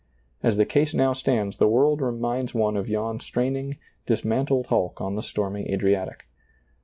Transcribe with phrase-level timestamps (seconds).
[0.41, 3.77] As the case now stands the world re minds one of yon straining,
[4.07, 6.25] dismantled hulk on the stormy Adriatic.